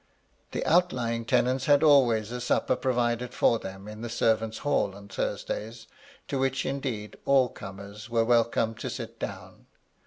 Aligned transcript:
The 0.51 0.65
outlying 0.65 1.25
tenants 1.25 1.65
had 1.67 1.83
always 1.83 2.31
a 2.31 2.41
supper 2.41 2.75
provided 2.75 3.35
for 3.35 3.59
them 3.59 3.87
in 3.87 4.01
the 4.01 4.09
servants' 4.09 4.57
hall 4.65 4.95
on 4.95 5.07
Thursdays, 5.09 5.85
to 6.27 6.39
which, 6.39 6.65
indeed, 6.65 7.17
all 7.23 7.49
comers 7.49 8.09
were 8.09 8.25
welcome 8.25 8.73
to 8.77 8.89
sit 8.89 9.19
down. 9.19 9.67